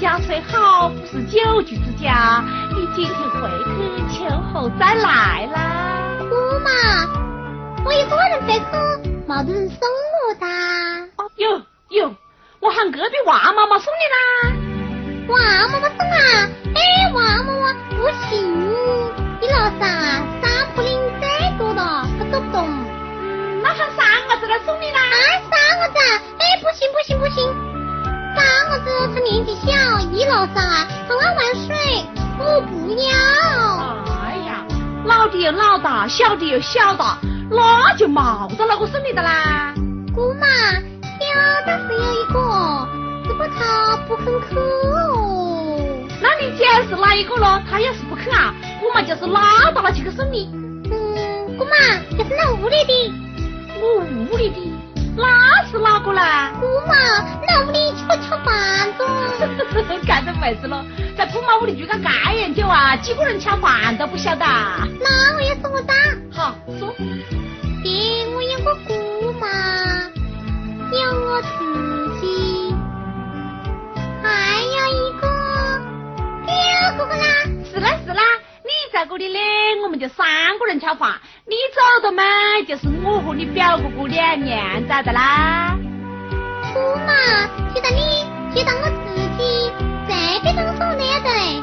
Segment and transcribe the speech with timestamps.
[0.00, 2.42] 家虽好，不是久居之家。
[2.74, 3.50] 你今天回
[4.08, 6.16] 去，秋后再来啦。
[6.20, 6.34] 姑
[6.64, 6.70] 妈，
[7.84, 9.86] 我一个人回去，没得人送
[10.26, 10.46] 我的。
[11.36, 12.14] 有有，
[12.60, 14.16] 我喊隔壁王妈妈送你啦。
[15.28, 15.38] 王
[15.70, 16.48] 妈妈送啊？
[16.74, 18.70] 哎，王妈妈不行，
[19.38, 21.82] 你楼上啊，山坡岭最多的，
[22.18, 22.66] 他走不动。
[22.66, 24.98] 嗯，那喊三伢子来送你啦。
[24.98, 25.12] 啊，
[25.50, 25.98] 三伢子？
[26.38, 27.69] 哎，不行不行不行。
[28.40, 31.76] 三个子他年纪小，一楼上啊，他爱玩水，
[32.38, 33.04] 我不要。
[34.24, 34.64] 哎呀，
[35.04, 37.18] 老的又老大，小的又小大，
[37.50, 39.74] 那就冇得那个送你的啦。
[40.14, 40.46] 姑妈，
[41.20, 42.88] 小的是有一个，
[43.24, 45.78] 只不过他不肯去哦。
[46.22, 47.60] 那你姐是哪一个咯？
[47.70, 50.48] 他要是不肯啊，姑妈就是老大了去去送你。
[50.90, 51.76] 嗯，姑妈
[52.16, 53.12] 就是那屋里的。
[53.82, 54.79] 我屋里的。
[55.16, 56.50] 那是哪个啦？
[56.60, 56.94] 姑妈，
[57.46, 59.06] 那屋里吃吃饭中。
[60.06, 60.84] 看着妹子了，
[61.16, 64.44] 在姑妈屋里住个盖研究啊，几个人吃饭都不晓得。
[64.44, 65.96] 那我也说个账。
[66.32, 66.94] 好，说。
[67.82, 69.46] 爹，我有个姑妈，
[70.92, 72.74] 有我自己，
[74.22, 75.22] 还有一个
[76.44, 76.52] 表
[76.98, 77.24] 哥哥啦。
[77.72, 78.22] 是啦是啦。
[78.92, 79.38] 在这里呢，
[79.84, 80.26] 我们就三
[80.58, 81.12] 个人吃饭。
[81.46, 82.22] 你走的嘛，
[82.66, 85.76] 就是我和你表哥哥两娘在的啦。
[86.74, 87.12] 姑妈，
[87.72, 89.72] 觉得你，觉得我自己
[90.08, 91.62] 随便都送你的嘞。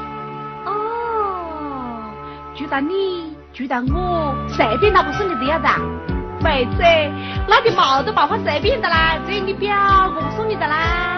[0.65, 2.13] 哦，
[2.55, 5.69] 觉得你，觉得我随便哪个送你都要的。
[6.41, 6.83] 妹子，
[7.47, 9.75] 那就冇得办法随便的啦，只有你表
[10.15, 11.16] 哥哥送你的啦。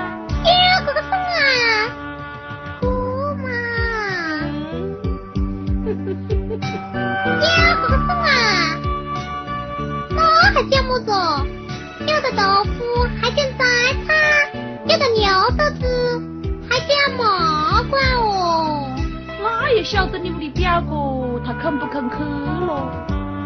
[21.92, 22.92] 肯去咯？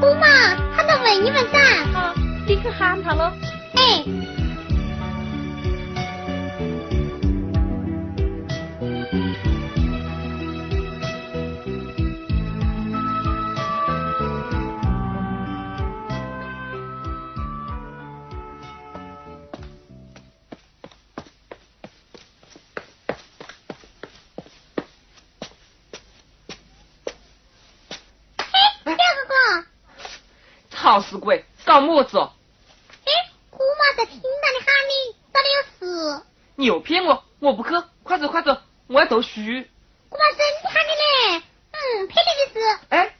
[0.01, 0.27] 姑妈，
[0.75, 1.57] 喊他问你问噻。
[1.93, 2.13] 好，
[2.45, 3.31] 你去喊他咯。
[3.75, 4.03] 哎。
[36.55, 37.69] 你又骗我，我不去，
[38.03, 39.41] 快走快走，我要读书。
[40.09, 40.89] 姑妈真的喊你
[41.37, 42.79] 嘞，嗯，骗你的事。
[42.89, 43.15] 哎，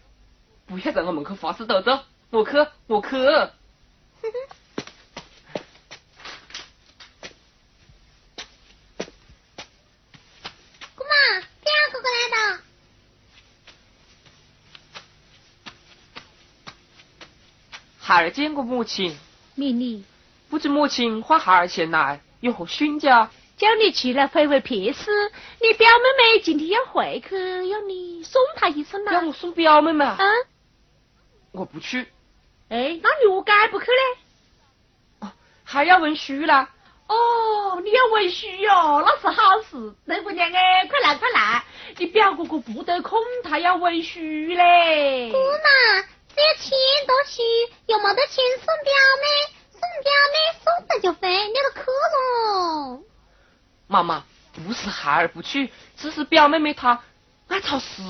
[0.67, 1.99] 不要在我门口发誓斗咒，
[2.29, 2.51] 我去，
[2.87, 3.17] 我去。
[17.99, 19.17] 孩儿见过母亲，
[19.55, 20.05] 命令，
[20.49, 23.29] 不知母亲唤孩儿前来有何训教？
[23.55, 25.09] 叫你去来回回撇事。
[25.61, 29.13] 你表妹妹今天要回去，要你送她一程呐。
[29.13, 30.03] 要我送表妹妹？
[30.03, 30.45] 嗯，
[31.53, 32.05] 我不去。
[32.67, 35.21] 哎，那你何解不去呢？
[35.21, 35.31] 哦，
[35.63, 36.69] 还要文书啦。
[37.07, 39.95] 哦，你要文书哟，那是好事。
[40.05, 41.63] 大姑娘哎，快来快来，
[41.97, 45.31] 你表哥哥不得空，他要文书嘞。
[45.31, 46.03] 姑妈。
[46.35, 47.41] 只有钱多书，
[47.85, 49.52] 又没得钱送表妹，
[50.01, 53.03] 表妹送了就飞，你都去喽。
[53.87, 54.23] 妈妈，
[54.53, 57.03] 不是孩儿不去，只是表妹妹她
[57.47, 58.01] 爱吵事。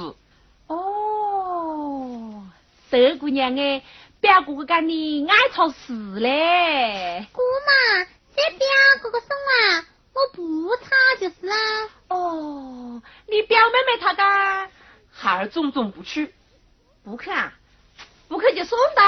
[0.67, 2.43] 哦，
[2.89, 3.83] 德姑娘哎，
[4.21, 7.27] 表哥哥讲你爱吵事嘞。
[7.31, 8.05] 姑妈，
[8.35, 8.67] 这表
[9.01, 10.85] 哥哥送啊，我不吵
[11.19, 11.55] 就是啊。
[12.07, 14.69] 哦，你表妹妹她讲，
[15.11, 16.33] 孩儿总总不去，
[17.03, 17.53] 不去啊。
[18.29, 19.01] 不去就送的，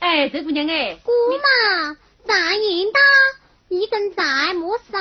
[0.00, 1.96] 哎，这姑娘哎，姑妈，
[2.26, 3.00] 大言道，
[3.68, 4.98] 一根在莫烧，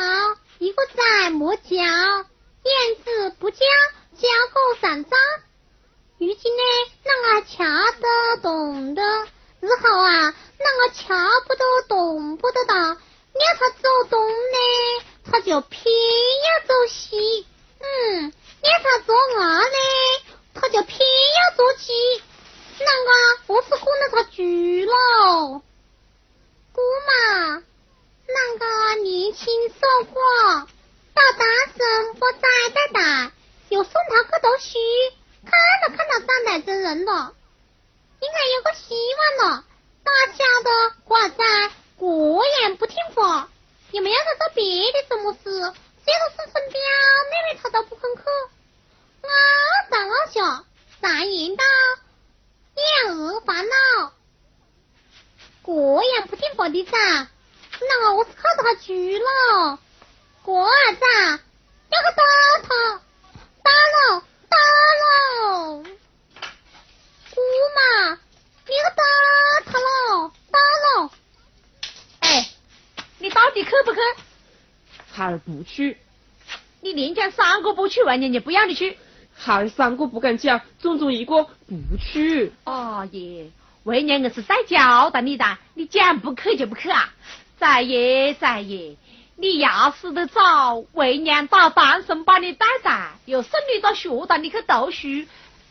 [0.57, 3.59] 一个在莫教，言子不教，
[4.17, 5.15] 教狗上灶。
[6.17, 6.63] 如今呢，
[7.05, 7.63] 啷个瞧
[8.01, 9.03] 得懂的，
[9.61, 11.15] 日后啊，啷个瞧
[11.47, 14.57] 不得懂不得的，要他走东呢，
[15.31, 17.45] 他就偏要走西，
[17.79, 18.33] 嗯，
[18.63, 19.77] 要他做二呢，
[20.55, 21.94] 他就偏要做鸡。
[24.38, 25.63] 去喽。
[26.71, 27.63] 姑妈，
[28.27, 30.21] 那个年轻说过，
[31.15, 31.45] 到大
[31.75, 33.31] 圣不再带带，
[33.69, 34.77] 又送他去读书，
[35.44, 35.51] 看
[35.81, 37.33] 都看到长大真人了，
[38.19, 38.94] 应该有个希
[39.39, 39.65] 望了。
[40.03, 40.69] 大家的
[41.07, 43.50] 寡仔果然不听话，
[43.89, 45.39] 有没有他做别的什么事？
[45.44, 46.80] 只有是身表
[47.31, 48.21] 妹妹他都不肯去。
[49.23, 49.30] 我
[49.89, 50.63] 在我下
[51.01, 51.63] 再言道，
[52.77, 54.13] 养儿烦恼，
[55.63, 57.27] 果样不听话的噻，
[57.81, 59.79] 那我是靠他去了。
[60.45, 61.03] 儿子，
[61.89, 62.24] 要个打
[62.63, 63.01] 他，
[63.63, 64.57] 打了，打
[65.01, 65.83] 了，
[67.33, 67.41] 姑
[67.75, 68.19] 妈，
[68.68, 69.03] 你要打
[69.66, 71.11] 他了，打了。
[72.19, 72.49] 哎，
[73.18, 73.99] 你到底去不去？
[75.11, 75.97] 孩儿不去，
[76.81, 78.97] 你连讲三个不去，完年年不让你去。
[79.37, 82.51] 还三个不敢讲，总中一个不去。
[82.65, 83.51] 哦耶，
[83.83, 87.13] 为娘硬是再交代你的，你讲不去就不去啊！
[87.59, 88.95] 再爷再爷，
[89.35, 95.07] 你要死得早，为娘打单身把你带在，又送你到学堂里去读书，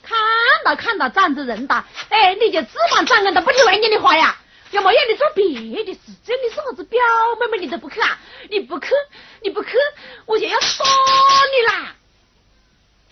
[0.03, 0.17] 看
[0.65, 4.37] 到看到长着人哒，哎，你就指望长人的不听为娘的话呀？
[4.73, 7.01] 要么让你做别的事，只要你是啥子表
[7.41, 8.19] 妹妹，你都不去啊？
[8.51, 8.89] 你不去，
[9.43, 9.71] 你不去，
[10.27, 11.95] 我就要杀你啦！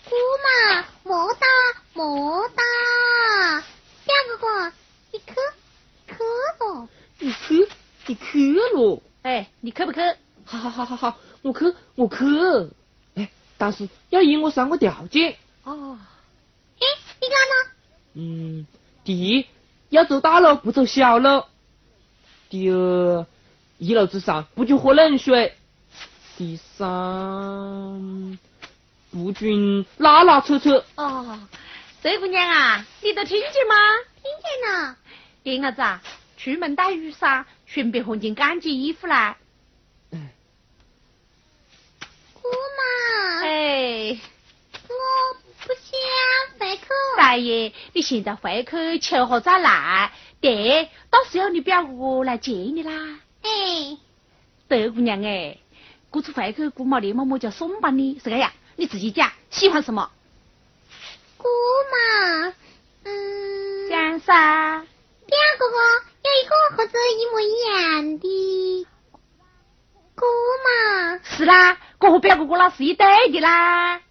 [0.05, 1.45] 姑妈，莫打
[1.93, 2.61] 莫打，
[4.05, 4.71] 表哥哥，
[5.11, 5.25] 你去
[6.07, 6.13] 去
[6.59, 6.87] 不。
[7.17, 7.67] 你去，
[8.07, 9.01] 你去了。
[9.23, 9.99] 哎，你去不去？
[10.43, 12.15] 好好好好好，我去我去。
[13.15, 15.37] 哎，但是要依我三个条件。
[15.63, 15.97] 哦，
[16.79, 16.85] 哎，
[17.21, 17.71] 你干嘛？
[18.13, 18.67] 嗯，
[19.03, 19.47] 第一
[19.89, 21.43] 要走大路不走小路。
[22.49, 23.25] 第二，
[23.79, 25.55] 一楼之上不准喝冷水。
[26.37, 28.37] 第三，
[29.15, 30.83] 不准拉拉扯扯。
[30.95, 31.39] 哦，
[32.03, 33.75] 这姑娘啊，你都听见吗？
[34.21, 34.97] 听见了。
[35.43, 36.01] 燕儿子啊，
[36.35, 39.37] 出门带雨伞，顺便换件干净衣服来。
[42.41, 44.19] 姑妈，哎，
[44.89, 44.99] 我
[45.65, 46.83] 不想回去。
[47.15, 52.91] 大爷，你现在回去秋后再来，爹到时候你表哥来接你啦。
[53.43, 53.97] 哎，
[54.67, 55.57] 德姑娘哎，
[56.11, 58.51] 这次回去姑妈连妈么就送把你，是个呀？
[58.75, 60.11] 你自己讲，喜欢什么？
[61.37, 61.47] 姑
[61.91, 62.53] 妈，
[63.03, 64.85] 嗯，讲噻。
[65.27, 65.77] 表哥哥
[66.23, 68.87] 有一个和这一模一样的。
[70.15, 70.25] 姑
[70.65, 74.01] 妈，是啦，我和表哥哥那是一对的啦。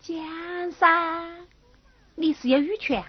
[0.00, 1.46] 讲噻，
[2.14, 3.04] 你是有羽泉。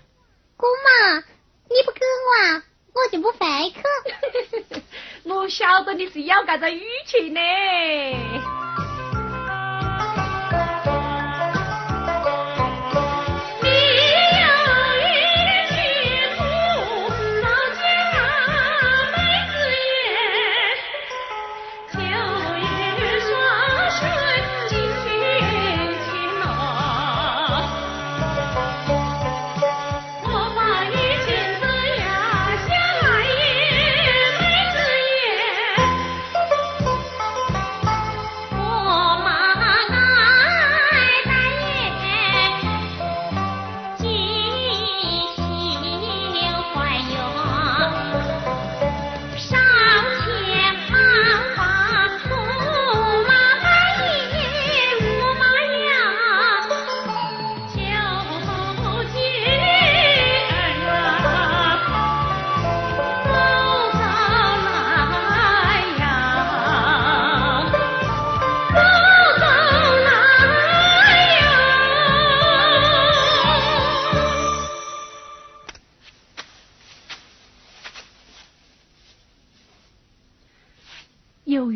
[0.57, 2.63] 姑妈，你不给我啊，
[2.93, 3.37] 我就不回
[3.71, 4.83] 去。
[5.23, 8.70] 我晓得你是要这个羽泉呢。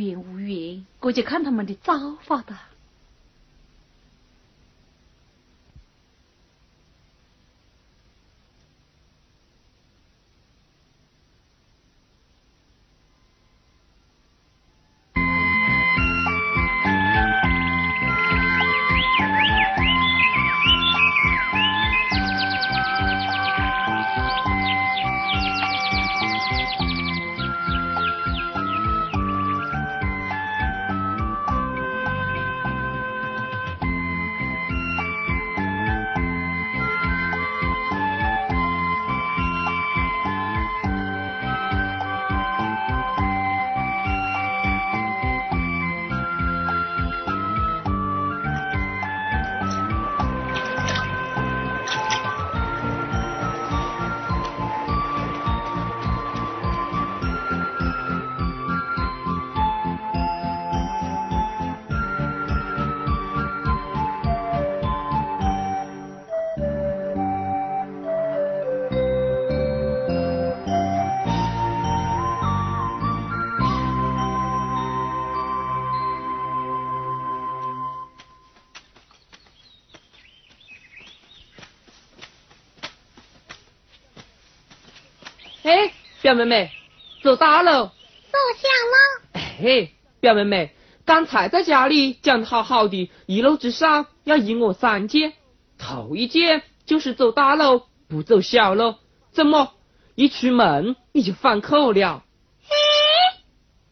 [0.06, 2.70] 无缘无缘，我就看他们的造化吧。
[86.26, 86.72] 表妹妹，
[87.22, 87.92] 走大喽！
[88.32, 89.22] 走响了。
[89.34, 95.34] 哎，表妹妹，刚才在家里讲的好好的，一路之上要迎我三件，
[95.78, 98.96] 头一件就是走大喽，不走小喽。
[99.34, 99.76] 怎么
[100.16, 102.24] 一出门你就反口了？
[102.64, 102.74] 嘿，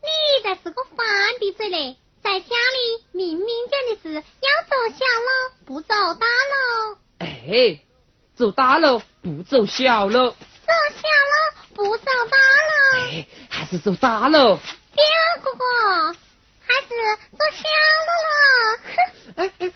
[0.01, 1.05] 你才是个反
[1.39, 1.97] 鼻嘴嘞！
[2.23, 6.97] 在家里明明讲的是要走小喽，不走大喽。
[7.19, 7.79] 哎，
[8.33, 10.33] 走大喽，不走小喽。
[11.73, 12.73] 不上班了。
[12.99, 14.55] 哎，还是走大了。
[14.57, 15.03] 表
[15.43, 16.15] 哥哥，
[16.65, 16.87] 还是
[17.31, 17.63] 走小
[18.07, 18.77] 了喽。
[18.85, 18.95] 哼。
[19.43, 19.71] 哎哎。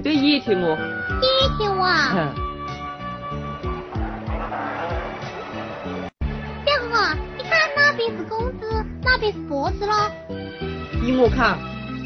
[0.00, 0.76] 对野田哦，
[1.20, 2.12] 野田哇！
[6.64, 10.10] 表哥，你看那边是公子，那边是婆子咯？
[11.02, 11.58] 依我看，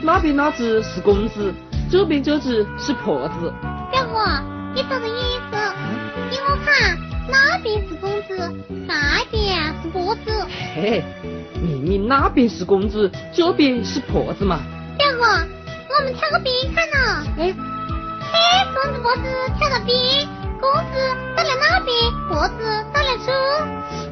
[0.02, 1.52] 那边那只是公子，
[1.90, 3.52] 这边这只是婆子。
[3.90, 4.40] 表哥，
[4.74, 5.56] 你瞅着眼色，
[6.30, 8.52] 依我看，那边是公子，
[8.86, 10.46] 那边是婆子。
[10.74, 11.04] 嘿，
[11.60, 14.60] 明明那边是公子，这边是婆子嘛。
[14.96, 15.46] 表哥。
[15.94, 16.88] 我们跳个边看
[19.12, 19.28] 脖，子
[19.58, 20.26] 跳个边，
[20.58, 21.94] 公子到了那边，
[22.28, 23.32] 脖子到了这。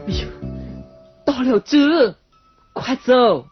[0.06, 0.26] 哎呦，
[1.24, 2.14] 到了这，
[2.74, 3.46] 快走。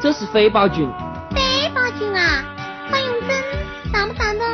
[0.00, 0.90] 这是飞豹菌。
[1.30, 2.44] 飞豹菌啊，
[2.90, 3.30] 它用针？
[3.92, 4.44] 站不站的？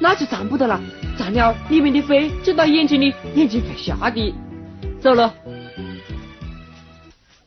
[0.00, 0.80] 那就站不得了，
[1.16, 4.34] 站了里面的飞就到眼睛里，眼睛会瞎的。
[5.00, 5.32] 走了。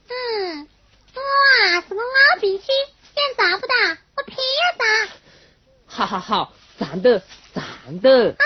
[0.08, 0.68] 嗯，
[1.14, 2.68] 哇，是个老兵器，
[3.14, 3.74] 想站不到，
[4.16, 5.10] 我偏要站。
[5.86, 7.22] 好好好，站的，
[7.54, 7.64] 站
[8.00, 8.30] 的。
[8.30, 8.46] 啊，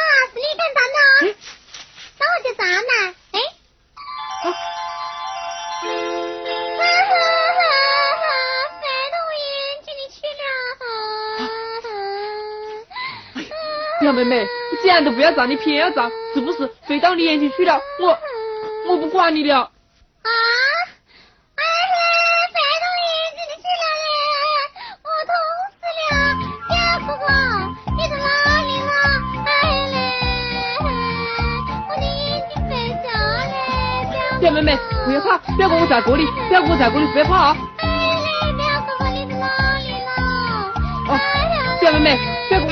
[14.05, 17.81] 小妹妹，你既然都不要站，你偏要站，是不是飞到你眼睛去了？
[17.99, 18.15] 我
[18.87, 19.61] 我不管你了。
[19.61, 19.71] 啊！
[21.55, 21.97] 哎呀，
[22.53, 24.05] 飞到眼睛里去了嘞！
[25.01, 25.33] 我痛
[25.73, 26.13] 死了！
[26.69, 26.73] 小
[27.07, 27.25] 哥哥，
[27.97, 28.29] 你在哪
[28.61, 28.93] 里嘞，
[31.89, 32.61] 我的眼睛！
[34.39, 37.57] 小妹妹，不要怕，表哥我在这里，表哥我在这里，不要怕啊！
[37.79, 40.09] 哎嘞，表哥哥你在哪里了？
[41.09, 41.11] 哦，
[41.81, 42.67] 小妹妹，表哥。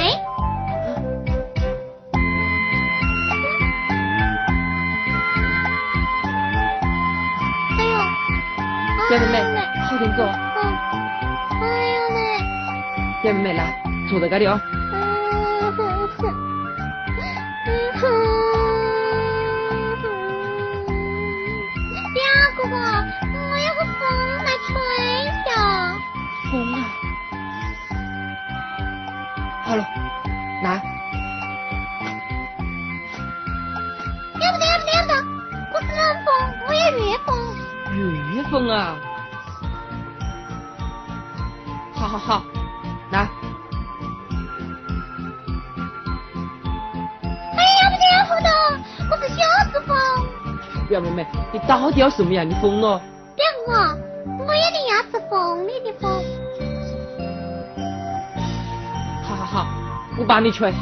[9.14, 10.24] 小妹妹，快点走。
[10.26, 12.18] 哎呦嘞！
[13.24, 14.60] 燕妹妹来，坐在这里哦。
[52.04, 53.00] 要什么样的风咯？
[53.34, 53.72] 表哥，
[54.46, 56.12] 我要的要是疯里的风。
[59.24, 59.66] 好好好，
[60.20, 60.70] 我帮你吹。
[60.70, 60.76] 嘿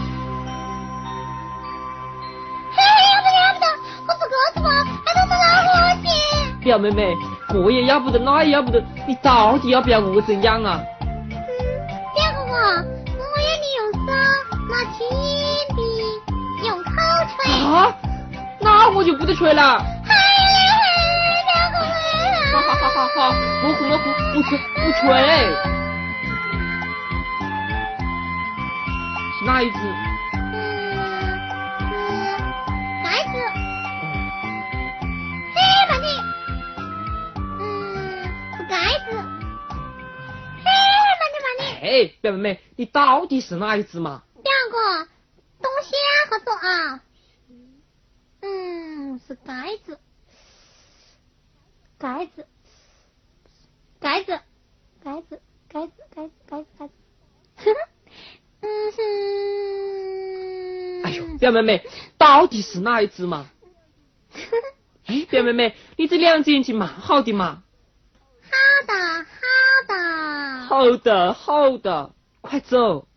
[2.75, 2.81] 嘿，
[3.13, 3.67] 要不得要不得，
[4.07, 4.65] 我是个子疯，
[5.05, 5.69] 还都是老伙
[6.01, 6.09] 计。
[6.63, 7.13] 表妹妹，
[7.49, 10.81] 这也要不得，那也要不得，你到底要不要我怎样啊？
[17.63, 17.95] 啊，
[18.59, 19.85] 那我就不得吹了。
[22.51, 23.31] 好好好好好，
[23.63, 24.99] 我哭我哭，不吹不吹。
[29.39, 29.77] 是哪一只？
[30.33, 30.53] 嗯，
[33.03, 33.33] 袋子。
[35.55, 35.59] 嘿，
[35.89, 36.05] 慢点。
[37.59, 37.63] 嗯，
[38.57, 38.75] 是盖
[39.09, 39.15] 子。
[40.57, 40.67] 嘿，
[41.19, 41.61] 慢点慢点。
[41.81, 41.85] 嘿，
[42.21, 44.23] 表妹妹，你到底是哪一只嘛？
[44.43, 45.07] 表哥，
[45.61, 45.95] 东西
[46.29, 46.99] 好多啊。
[48.41, 49.99] 嗯是盖子，
[52.01, 52.47] 盖子，
[53.99, 54.39] 盖子，
[55.03, 56.93] 盖子，盖子，盖子，盖子，盖子。
[58.61, 58.97] 嗯哼。
[61.03, 61.85] 哎呦，表妹妹，
[62.17, 63.51] 到底是哪一只嘛？
[65.05, 67.61] 哎，表妹妹，你这两只眼睛蛮好的嘛。
[68.49, 68.93] 好的，
[69.37, 69.37] 好
[69.87, 69.93] 的。
[70.65, 73.07] 好的，好的，快走。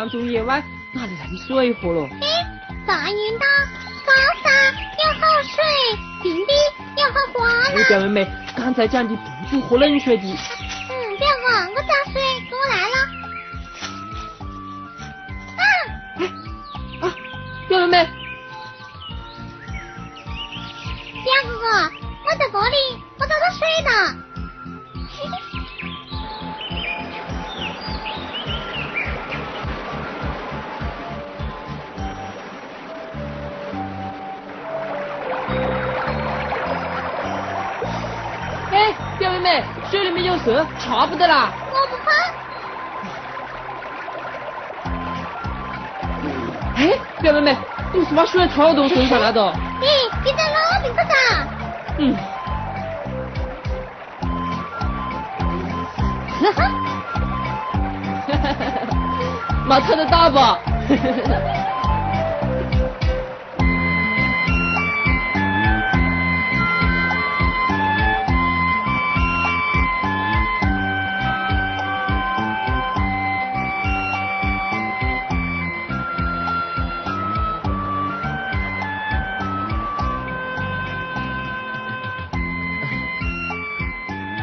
[0.00, 2.08] 妹，这山中野外哪里来的水喝了？
[2.20, 2.26] 哎，
[2.86, 3.46] 大雁岛
[4.06, 5.62] 高山有好水，
[6.22, 6.52] 平地
[6.96, 10.22] 有好花哎，表妹妹，刚才讲的不是喝冷水的。
[10.24, 12.19] 嗯，表哥，我找水，
[40.44, 41.52] 蛇，查不得啦！
[41.70, 42.10] 我不怕。
[46.76, 47.56] 哎，表妹妹，
[47.92, 49.40] 你是把水抽到身上了的？
[49.80, 49.86] 咦，
[50.24, 51.00] 你在哪边子
[51.98, 52.16] 嗯。
[56.40, 56.58] 哈哈，
[58.26, 58.88] 哈哈哈哈哈，
[59.68, 60.62] 没抽得到吧？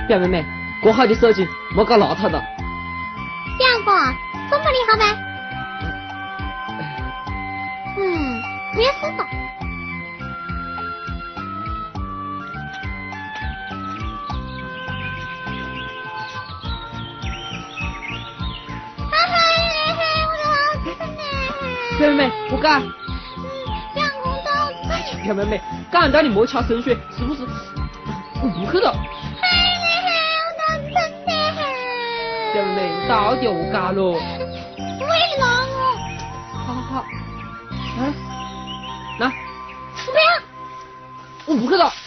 [0.08, 0.46] 表妹妹，
[0.82, 2.40] 过好的手机莫搞邋遢的。
[2.40, 2.48] 表
[3.86, 3.92] 哥，
[4.50, 5.04] 怎么你好呗？
[7.98, 8.42] 嗯，
[8.74, 9.26] 没事的。
[22.00, 22.82] 表妹妹，我干。
[23.96, 24.50] 阳光都。
[25.26, 27.46] 表妹妹，赶到你莫掐生水，是不是？
[28.42, 28.96] 我不去了。
[33.08, 34.20] 到底我干了？
[36.54, 37.06] 好好好，
[37.98, 38.00] 来，
[39.20, 39.32] 来。
[40.06, 40.22] 不要。
[41.46, 41.92] 我不知道。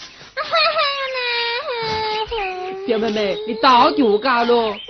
[2.86, 4.54] 小妹妹，你到底我干了？
[4.54, 4.80] 我已经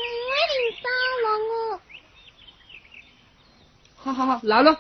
[0.83, 0.89] 找
[1.23, 1.51] 了我。
[4.03, 4.77] 好好好，来了。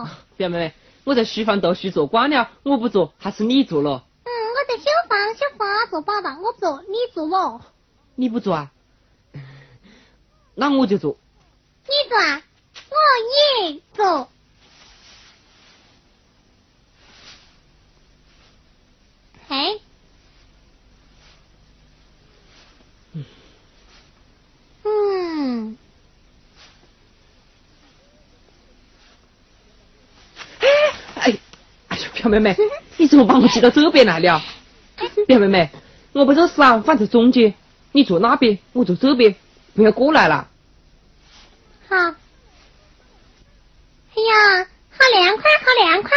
[0.36, 0.72] 表妹妹，
[1.04, 4.04] 我在书房读书做惯了，我不做，还是你做了。
[4.24, 7.60] 嗯，我在小房小花做爸爸，我不做，你做我。
[8.14, 8.70] 你不做啊？
[10.54, 11.16] 那我就做。
[11.84, 12.42] 你做啊？
[12.90, 12.96] 我
[13.68, 14.28] 也走。
[19.48, 19.78] 哎，
[24.84, 25.76] 嗯，
[31.16, 31.38] 哎，
[32.22, 32.56] 哎呀，表妹妹，
[32.98, 34.40] 你怎么把我挤到这边来了？
[35.26, 35.70] 表妹妹，
[36.12, 37.54] 我把这伞放在中间，
[37.90, 39.34] 你坐那边，我坐这边，
[39.74, 40.46] 不要过来了。
[41.88, 41.96] 好。
[41.96, 42.12] 哎
[44.14, 46.10] 呀，好凉快，好凉快。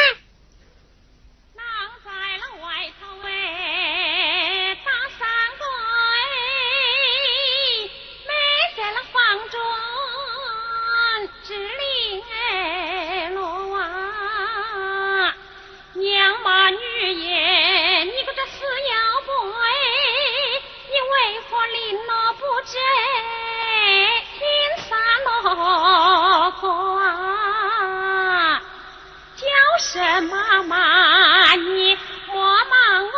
[29.95, 33.09] 声妈妈，你莫骂我，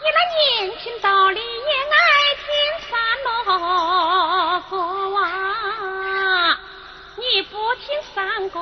[0.00, 1.94] 你那年轻道理也爱
[2.42, 2.44] 听
[2.90, 3.28] 三罗
[4.68, 4.74] 歌
[5.20, 6.58] 啊，
[7.16, 8.58] 你不听三歌，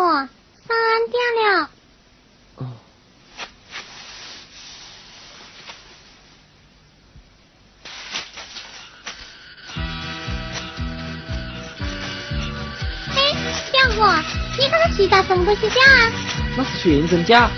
[0.00, 0.28] 表哥哥，
[0.66, 0.76] 三
[1.10, 1.68] 点了。
[2.56, 2.66] 哦，
[13.14, 13.34] 嘿，
[13.72, 14.00] 表哥，
[14.58, 16.10] 你看这旗架什么东西架啊？
[16.56, 17.50] 那是旋针架，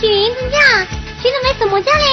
[0.00, 0.58] 旋针架，
[1.20, 2.04] 旋针为什么架呢？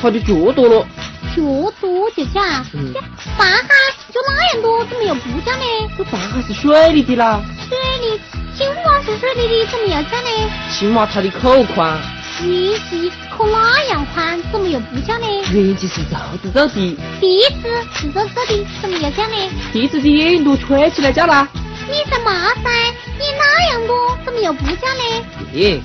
[0.00, 0.86] 它的脚多了。
[1.34, 1.42] 脚
[1.80, 2.64] 多就架。
[2.72, 2.94] 嗯，
[3.36, 3.68] 半海
[4.10, 5.64] 就那样多，怎么又不架呢？
[5.98, 8.20] 这半海是水里的啦，水里，
[8.56, 10.50] 青蛙是水里的，怎么又叫呢？
[10.72, 11.98] 青蛙它的口宽，
[12.40, 15.26] 鼻子可那样宽，怎么又不叫呢？
[15.52, 19.36] 眼睛是皱着皱的，鼻子是皱皱的，怎么又叫呢？
[19.74, 21.46] 鼻子的眼朵吹起来叫啦。
[21.86, 22.70] 你在骂噻，
[23.18, 25.24] 你那样多，怎么又不叫呢？
[25.52, 25.78] 耶，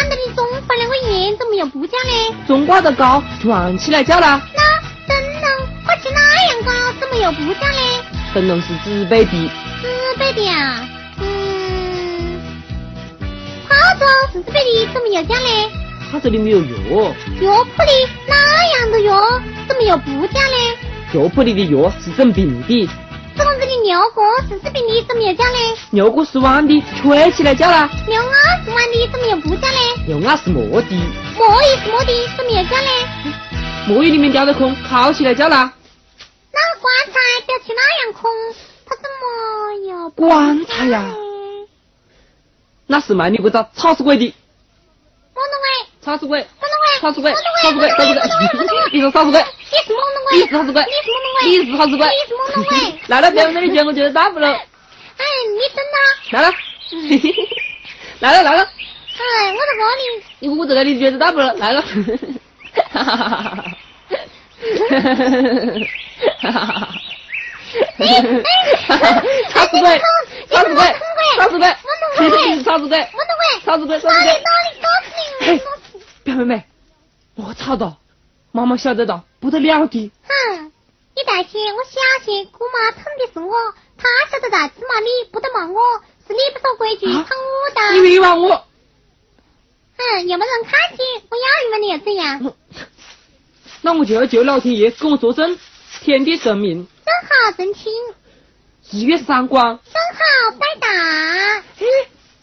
[0.00, 2.36] 俺的你中把两个眼，怎么又不叫呢？
[2.48, 4.42] 中挂的高，转起来叫啦。
[4.52, 4.62] 那
[5.06, 8.04] 灯笼挂起那样高，怎么又不叫呢？
[8.34, 9.30] 灯笼是纸背的，
[9.80, 10.88] 纸背的啊，嗯，
[13.74, 15.70] 泡粥是纸背的，怎么又架呢？
[16.12, 17.02] 他这里没有药，
[17.40, 19.20] 药铺里那样的药，
[19.66, 20.56] 怎么又不架呢？
[21.12, 22.88] 药铺里的药是整病的，
[23.36, 25.58] 怎么这里牛锅是治病的，怎么又架呢？
[25.90, 27.90] 牛锅是弯的，吹起来叫啦。
[28.06, 29.78] 牛鸭是弯的，怎么又不架呢？
[30.06, 30.94] 牛鸭是磨的，
[31.36, 33.34] 磨也是磨的，怎么又架呢？
[33.88, 35.72] 墨鱼里面掉的空，烤起来叫啦。
[36.52, 38.30] 那个棺材掉起那样空，
[38.86, 41.12] 它怎么又棺材呀，
[42.86, 44.34] 那是卖你个子草死鬼的，
[45.34, 48.20] 莫弄喂，草死鬼，莫弄喂，草死鬼，莫草死鬼，对不对？
[48.92, 49.40] 你说草死鬼，
[49.72, 52.72] 你是莫弄喂，你是草死鬼，你是莫弄喂，你是草死鬼你是莫弄喂。
[53.08, 55.96] 来了，表妹妹，你觉我觉得大不了，哎，你等呐，
[56.30, 56.52] 来了，
[58.20, 60.24] 来了来了，哎，我在这里。
[60.40, 63.64] 你我这个你觉得大不了，来了，哈哈哈哈哈哈。
[66.40, 66.88] 哈哈哈！
[66.88, 67.13] 草死鬼，
[69.50, 69.98] 草死鬼，
[70.48, 70.88] 草死鬼，
[71.36, 74.42] 草死鬼，莫弄喂，草死鬼，草死哪里鬼！
[74.42, 75.06] 哪里告诉
[75.40, 75.60] 你哎，
[76.22, 76.64] 表妹妹，
[77.34, 77.96] 我操到，
[78.52, 80.12] 妈妈晓得到不得了的。
[80.26, 80.72] 哼，
[81.16, 83.54] 你担心，我小些，姑妈疼的是我，
[83.96, 85.80] 她晓得在，芝麻你不得骂我，
[86.26, 87.92] 是你不守规矩，啊疼我的。
[88.00, 88.64] 你冤枉我！
[89.96, 92.54] 嗯，有没人看见，我要你们你又怎样？
[93.82, 95.58] 那我就要求老天爷给我作证，
[96.00, 97.92] 天地神明，真好真亲，
[98.90, 99.78] 日月三光。
[99.84, 101.62] 真好拜大。
[101.76, 101.86] 嘿，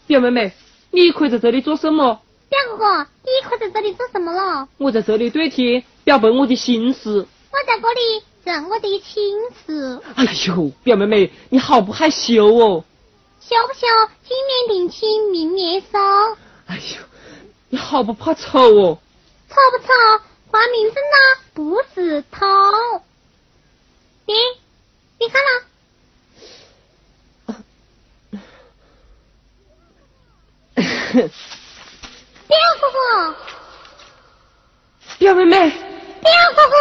[0.06, 0.52] 表妹妹，
[0.92, 2.22] 你可以在这里做什么？
[2.48, 4.68] 表哥哥，你可在这里做什么了？
[4.78, 7.26] 我在这里对天表白我的心事。
[7.50, 12.84] 我在这里认我的亲事，哎呦，表妹妹，你好不害羞哦。
[13.40, 13.86] 羞不羞？
[14.28, 15.98] 今年定亲，明年收，
[16.66, 17.02] 哎呦，
[17.68, 18.98] 你好不怕丑哦。
[19.48, 20.24] 丑不丑？
[20.52, 21.42] 换名字呢？
[21.54, 22.46] 不是偷。
[24.26, 24.34] 你，
[25.18, 25.48] 你看了？
[30.74, 33.34] 表哥哥，
[35.18, 36.74] 表妹妹，表哥哥。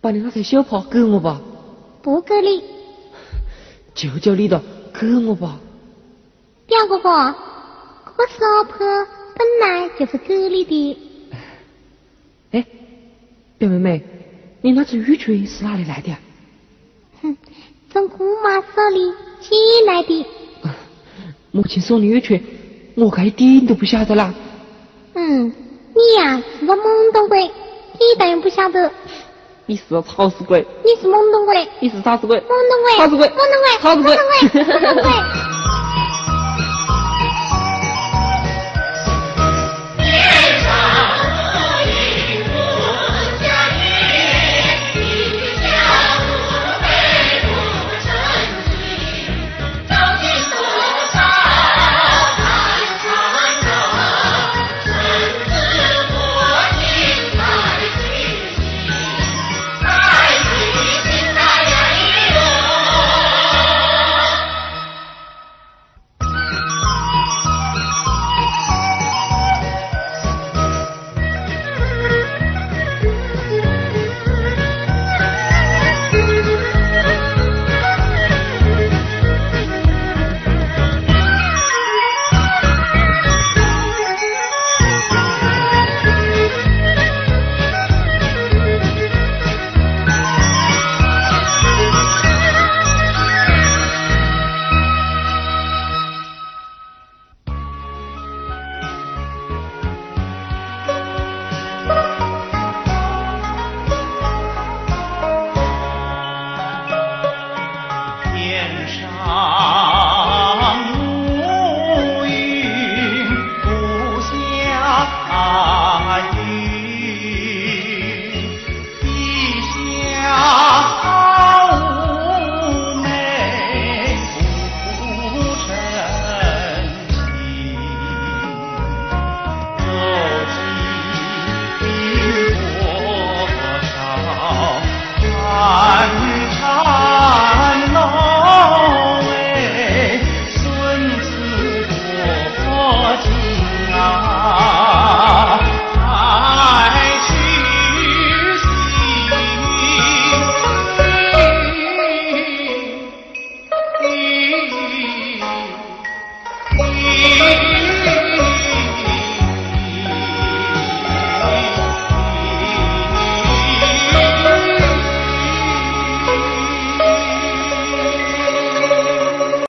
[0.00, 1.40] 把你那台小帕给我吧。
[2.02, 2.62] 不给你。
[3.94, 5.58] 求求你了，给我吧。
[6.66, 7.34] 表哥哥，
[8.04, 8.78] 这个小帕
[9.36, 10.98] 本来就是给你的。
[12.52, 12.66] 哎，
[13.58, 14.02] 表妹妹，
[14.62, 16.16] 你那只玉锤是哪里来的？
[17.22, 17.36] 哼，
[17.90, 20.26] 从姑妈手里借来的。
[21.50, 22.42] 母亲送的玉锤，
[22.94, 24.34] 我该一点都不晓得啦。
[25.14, 25.52] 嗯，
[25.94, 27.50] 你呀是个懵懂鬼，
[27.98, 28.90] 你当然不晓得。
[29.66, 30.66] 你是个草死鬼。
[30.84, 31.68] 你是懵懂鬼。
[31.80, 32.38] 你是啥子鬼？
[32.40, 32.96] 懵懂鬼。
[32.96, 33.26] 啥子鬼？
[33.28, 33.70] 懵懂鬼。
[33.80, 34.16] 啥子鬼？
[34.16, 35.45] 懵懂鬼。